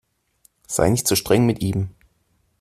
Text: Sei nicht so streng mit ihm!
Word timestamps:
Sei 0.67 0.89
nicht 0.89 1.07
so 1.07 1.15
streng 1.15 1.45
mit 1.45 1.61
ihm! 1.61 1.91